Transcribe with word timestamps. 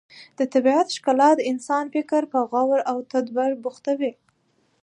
د 0.37 0.39
طبیعت 0.53 0.87
ښکلا 0.95 1.29
د 1.35 1.39
انسان 1.51 1.83
فکر 1.95 2.21
په 2.31 2.39
غور 2.49 2.79
او 2.91 2.97
تدبر 3.11 3.49
بوختوي. 3.63 4.11